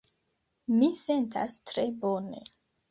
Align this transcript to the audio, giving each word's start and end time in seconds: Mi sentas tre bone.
Mi 0.77 0.89
sentas 1.03 1.61
tre 1.73 1.89
bone. 2.05 2.45